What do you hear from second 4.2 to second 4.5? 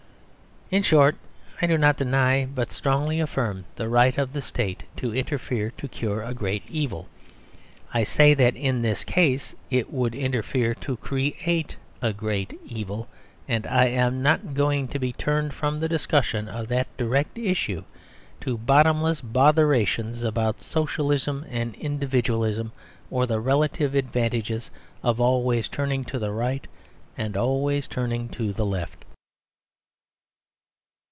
the